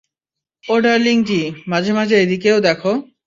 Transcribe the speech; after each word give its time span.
ও 0.63 0.75
darling 0.79 1.17
জ্বি, 1.23 1.41
মাঝে 1.67 1.91
মাঝে 1.93 2.15
এই 2.19 2.27
দিকেও 2.27 2.57
দেখো। 2.59 2.91